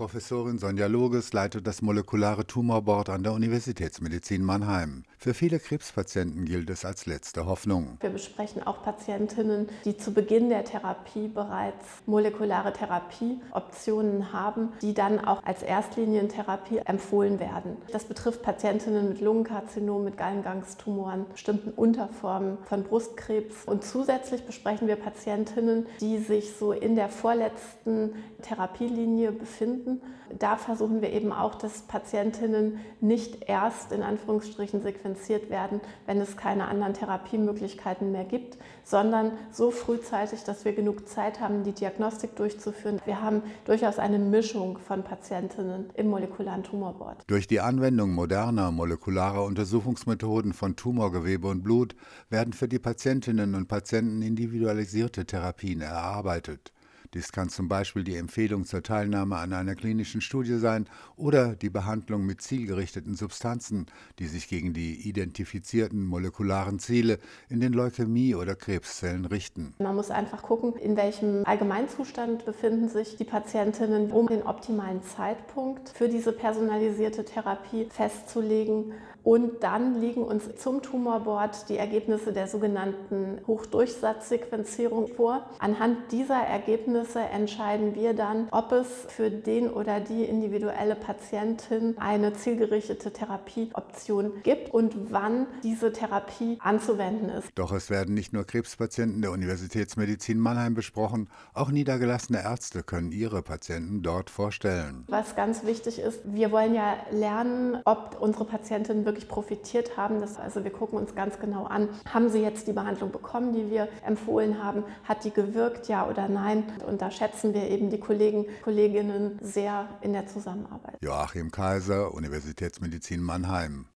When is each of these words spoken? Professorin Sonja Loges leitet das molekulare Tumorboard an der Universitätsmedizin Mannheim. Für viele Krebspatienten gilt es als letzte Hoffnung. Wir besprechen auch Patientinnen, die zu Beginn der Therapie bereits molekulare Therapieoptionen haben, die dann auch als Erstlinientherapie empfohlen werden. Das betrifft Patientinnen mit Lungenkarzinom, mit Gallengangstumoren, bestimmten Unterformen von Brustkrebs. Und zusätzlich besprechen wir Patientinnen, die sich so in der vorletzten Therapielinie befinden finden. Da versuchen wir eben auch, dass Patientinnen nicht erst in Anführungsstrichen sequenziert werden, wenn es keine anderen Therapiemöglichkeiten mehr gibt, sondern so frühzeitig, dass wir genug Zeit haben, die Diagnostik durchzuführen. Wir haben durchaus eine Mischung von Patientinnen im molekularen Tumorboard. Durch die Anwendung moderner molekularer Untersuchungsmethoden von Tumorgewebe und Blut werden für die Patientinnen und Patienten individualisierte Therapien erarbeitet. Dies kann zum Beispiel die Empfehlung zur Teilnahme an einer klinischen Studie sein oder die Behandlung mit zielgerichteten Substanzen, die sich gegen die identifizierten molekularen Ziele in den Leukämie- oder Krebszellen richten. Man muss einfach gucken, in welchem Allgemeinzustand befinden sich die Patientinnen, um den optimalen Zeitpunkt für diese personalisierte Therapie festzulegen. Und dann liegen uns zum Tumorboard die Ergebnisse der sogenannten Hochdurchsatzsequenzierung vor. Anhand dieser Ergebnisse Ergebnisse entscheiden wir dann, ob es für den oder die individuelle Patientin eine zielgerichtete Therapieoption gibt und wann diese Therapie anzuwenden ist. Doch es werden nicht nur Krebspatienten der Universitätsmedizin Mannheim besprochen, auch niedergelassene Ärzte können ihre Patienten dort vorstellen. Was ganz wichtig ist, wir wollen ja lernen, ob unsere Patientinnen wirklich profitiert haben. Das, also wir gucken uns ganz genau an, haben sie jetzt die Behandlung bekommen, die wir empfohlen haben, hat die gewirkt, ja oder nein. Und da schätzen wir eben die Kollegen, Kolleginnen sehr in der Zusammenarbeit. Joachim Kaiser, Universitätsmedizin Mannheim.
Professorin 0.00 0.56
Sonja 0.56 0.86
Loges 0.86 1.34
leitet 1.34 1.66
das 1.66 1.82
molekulare 1.82 2.46
Tumorboard 2.46 3.10
an 3.10 3.22
der 3.22 3.34
Universitätsmedizin 3.34 4.42
Mannheim. 4.42 5.02
Für 5.18 5.34
viele 5.34 5.58
Krebspatienten 5.58 6.46
gilt 6.46 6.70
es 6.70 6.86
als 6.86 7.04
letzte 7.04 7.44
Hoffnung. 7.44 7.98
Wir 8.00 8.08
besprechen 8.08 8.62
auch 8.62 8.82
Patientinnen, 8.82 9.68
die 9.84 9.98
zu 9.98 10.14
Beginn 10.14 10.48
der 10.48 10.64
Therapie 10.64 11.28
bereits 11.28 11.84
molekulare 12.06 12.72
Therapieoptionen 12.72 14.32
haben, 14.32 14.70
die 14.80 14.94
dann 14.94 15.22
auch 15.22 15.44
als 15.44 15.62
Erstlinientherapie 15.62 16.78
empfohlen 16.78 17.38
werden. 17.38 17.76
Das 17.92 18.04
betrifft 18.04 18.40
Patientinnen 18.40 19.06
mit 19.10 19.20
Lungenkarzinom, 19.20 20.02
mit 20.02 20.16
Gallengangstumoren, 20.16 21.26
bestimmten 21.30 21.72
Unterformen 21.72 22.56
von 22.64 22.84
Brustkrebs. 22.84 23.66
Und 23.66 23.84
zusätzlich 23.84 24.46
besprechen 24.46 24.88
wir 24.88 24.96
Patientinnen, 24.96 25.84
die 26.00 26.16
sich 26.16 26.54
so 26.58 26.72
in 26.72 26.96
der 26.96 27.10
vorletzten 27.10 28.14
Therapielinie 28.40 29.32
befinden 29.32 29.89
finden. 29.90 30.00
Da 30.38 30.56
versuchen 30.56 31.02
wir 31.02 31.12
eben 31.12 31.32
auch, 31.32 31.56
dass 31.56 31.82
Patientinnen 31.82 32.78
nicht 33.00 33.48
erst 33.48 33.90
in 33.90 34.02
Anführungsstrichen 34.02 34.80
sequenziert 34.80 35.50
werden, 35.50 35.80
wenn 36.06 36.20
es 36.20 36.36
keine 36.36 36.68
anderen 36.68 36.94
Therapiemöglichkeiten 36.94 38.12
mehr 38.12 38.24
gibt, 38.24 38.56
sondern 38.84 39.32
so 39.50 39.70
frühzeitig, 39.70 40.44
dass 40.44 40.64
wir 40.64 40.72
genug 40.72 41.08
Zeit 41.08 41.40
haben, 41.40 41.64
die 41.64 41.72
Diagnostik 41.72 42.36
durchzuführen. 42.36 43.00
Wir 43.04 43.20
haben 43.20 43.42
durchaus 43.64 43.98
eine 43.98 44.18
Mischung 44.18 44.78
von 44.78 45.02
Patientinnen 45.02 45.90
im 45.94 46.08
molekularen 46.08 46.62
Tumorboard. 46.62 47.24
Durch 47.26 47.48
die 47.48 47.60
Anwendung 47.60 48.12
moderner 48.12 48.70
molekularer 48.70 49.44
Untersuchungsmethoden 49.44 50.52
von 50.52 50.76
Tumorgewebe 50.76 51.48
und 51.48 51.64
Blut 51.64 51.96
werden 52.28 52.52
für 52.52 52.68
die 52.68 52.78
Patientinnen 52.78 53.56
und 53.56 53.66
Patienten 53.66 54.22
individualisierte 54.22 55.26
Therapien 55.26 55.80
erarbeitet. 55.80 56.72
Dies 57.12 57.32
kann 57.32 57.48
zum 57.48 57.66
Beispiel 57.66 58.04
die 58.04 58.14
Empfehlung 58.14 58.64
zur 58.66 58.84
Teilnahme 58.84 59.36
an 59.36 59.52
einer 59.52 59.74
klinischen 59.74 60.20
Studie 60.20 60.58
sein 60.58 60.86
oder 61.16 61.56
die 61.56 61.68
Behandlung 61.68 62.24
mit 62.24 62.40
zielgerichteten 62.40 63.16
Substanzen, 63.16 63.86
die 64.20 64.28
sich 64.28 64.46
gegen 64.46 64.74
die 64.74 65.08
identifizierten 65.08 66.06
molekularen 66.06 66.78
Ziele 66.78 67.18
in 67.48 67.58
den 67.58 67.72
Leukämie- 67.72 68.36
oder 68.36 68.54
Krebszellen 68.54 69.24
richten. 69.24 69.74
Man 69.80 69.96
muss 69.96 70.12
einfach 70.12 70.42
gucken, 70.42 70.76
in 70.76 70.96
welchem 70.96 71.44
Allgemeinzustand 71.46 72.44
befinden 72.44 72.88
sich 72.88 73.16
die 73.16 73.24
Patientinnen, 73.24 74.12
um 74.12 74.28
den 74.28 74.44
optimalen 74.44 75.02
Zeitpunkt 75.02 75.88
für 75.88 76.08
diese 76.08 76.30
personalisierte 76.30 77.24
Therapie 77.24 77.88
festzulegen. 77.90 78.92
Und 79.22 79.64
dann 79.64 80.00
liegen 80.00 80.22
uns 80.22 80.44
zum 80.56 80.80
Tumorboard 80.80 81.68
die 81.68 81.76
Ergebnisse 81.76 82.32
der 82.32 82.46
sogenannten 82.46 83.40
Hochdurchsatzsequenzierung 83.46 85.08
vor. 85.08 85.50
Anhand 85.58 86.10
dieser 86.10 86.40
Ergebnisse 86.40 86.99
Ergebnisse 87.00 87.20
entscheiden 87.20 87.94
wir 87.94 88.14
dann, 88.14 88.48
ob 88.50 88.72
es 88.72 88.86
für 89.08 89.30
den 89.30 89.70
oder 89.70 90.00
die 90.00 90.24
individuelle 90.24 90.94
Patientin 90.94 91.96
eine 91.98 92.34
zielgerichtete 92.34 93.12
Therapieoption 93.12 94.42
gibt 94.42 94.72
und 94.72 95.10
wann 95.10 95.46
diese 95.62 95.92
Therapie 95.92 96.58
anzuwenden 96.60 97.30
ist. 97.30 97.48
Doch 97.54 97.72
es 97.72 97.88
werden 97.88 98.14
nicht 98.14 98.32
nur 98.32 98.44
Krebspatienten 98.44 99.22
der 99.22 99.32
Universitätsmedizin 99.32 100.38
Mannheim 100.38 100.74
besprochen, 100.74 101.28
auch 101.54 101.70
niedergelassene 101.70 102.42
Ärzte 102.42 102.82
können 102.82 103.12
ihre 103.12 103.42
Patienten 103.42 104.02
dort 104.02 104.28
vorstellen. 104.28 105.04
Was 105.08 105.34
ganz 105.34 105.64
wichtig 105.64 106.00
ist, 106.00 106.20
wir 106.24 106.52
wollen 106.52 106.74
ja 106.74 106.96
lernen, 107.10 107.78
ob 107.84 108.18
unsere 108.20 108.44
Patientinnen 108.44 109.06
wirklich 109.06 109.28
profitiert 109.28 109.96
haben. 109.96 110.20
Das, 110.20 110.38
also 110.38 110.64
wir 110.64 110.70
gucken 110.70 110.98
uns 110.98 111.14
ganz 111.14 111.38
genau 111.38 111.64
an, 111.64 111.88
haben 112.12 112.28
sie 112.28 112.42
jetzt 112.42 112.66
die 112.66 112.72
Behandlung 112.72 113.10
bekommen, 113.10 113.54
die 113.54 113.70
wir 113.70 113.88
empfohlen 114.04 114.62
haben, 114.62 114.84
hat 115.04 115.24
die 115.24 115.30
gewirkt, 115.30 115.88
ja 115.88 116.06
oder 116.06 116.28
nein. 116.28 116.64
Und 116.90 117.00
da 117.00 117.10
schätzen 117.12 117.54
wir 117.54 117.68
eben 117.68 117.88
die 117.88 118.00
Kollegen, 118.00 118.46
Kolleginnen 118.64 119.38
sehr 119.40 119.88
in 120.00 120.12
der 120.12 120.26
Zusammenarbeit. 120.26 120.96
Joachim 121.00 121.52
Kaiser, 121.52 122.12
Universitätsmedizin 122.12 123.22
Mannheim. 123.22 123.86